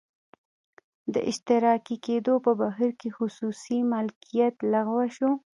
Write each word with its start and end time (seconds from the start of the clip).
د 1.13 1.15
اشتراکي 1.29 1.95
کېدو 2.05 2.33
په 2.45 2.51
بهیر 2.61 2.91
کې 2.99 3.09
خصوصي 3.17 3.79
مالکیت 3.91 4.55
لغوه 4.73 5.05
شو 5.15 5.31